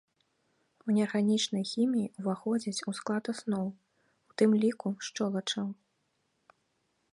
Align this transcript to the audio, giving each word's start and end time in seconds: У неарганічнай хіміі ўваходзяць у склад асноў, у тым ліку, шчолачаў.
У 0.85 0.93
неарганічнай 0.95 1.63
хіміі 1.71 2.13
ўваходзяць 2.21 2.83
у 2.91 2.95
склад 2.99 3.23
асноў, 3.35 3.65
у 4.33 4.35
тым 4.43 4.51
ліку, 4.63 4.87
шчолачаў. 5.09 5.67